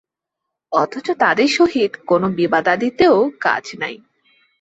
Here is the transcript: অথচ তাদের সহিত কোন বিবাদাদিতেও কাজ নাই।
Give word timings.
অথচ 0.71 1.07
তাদের 1.19 1.49
সহিত 1.49 1.91
কোন 2.05 2.21
বিবাদাদিতেও 2.31 3.17
কাজ 3.39 3.65
নাই। 3.79 3.95